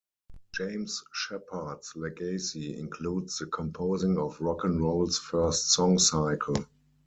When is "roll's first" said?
4.81-5.73